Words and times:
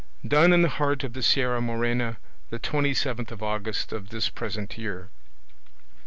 Done 0.27 0.51
in 0.51 0.63
the 0.63 0.67
heart 0.79 1.03
of 1.03 1.13
the 1.13 1.21
Sierra 1.21 1.61
Morena, 1.61 2.17
the 2.49 2.57
twenty 2.57 2.91
seventh 2.91 3.31
of 3.31 3.43
August 3.43 3.93
of 3.93 4.09
this 4.09 4.29
present 4.29 4.75
year." 4.75 5.11